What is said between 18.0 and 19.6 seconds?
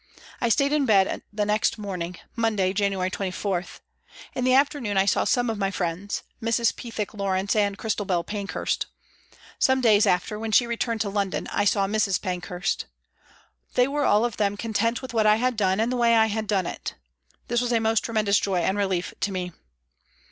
tremendous joy and relief to me.